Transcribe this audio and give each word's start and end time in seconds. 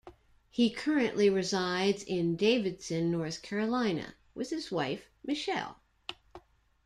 He 0.49 0.71
currently 0.71 1.29
resides 1.29 2.01
in 2.01 2.35
Davidson, 2.35 3.11
North 3.11 3.43
Carolina 3.43 4.15
with 4.33 4.49
his 4.49 4.71
wife 4.71 5.05
Michelle. 5.23 5.77